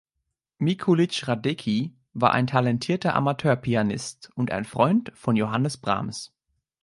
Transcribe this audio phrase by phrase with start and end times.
[0.57, 6.33] Mikulicz-Radecki war ein talentierter Amateurpianist und ein Freund von Johannes Brahms.